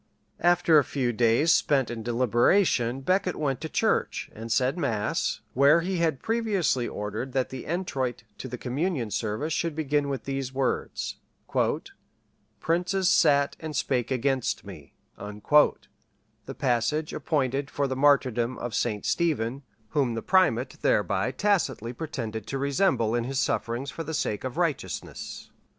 [0.39, 5.81] ]After a few days spent in deliberation Becket went to church, and said mass, where
[5.81, 10.51] he had previously ordered that the entroit to the communion service should begin with these
[10.51, 11.17] words,
[12.59, 19.05] "Princes sat and spake against me;" the passage appointed for the martyrdom of St.
[19.05, 24.43] Stephen, whom the primate thereby tacitly pretended to resemble in his sufferings for the sake
[24.43, 25.51] of righteousness.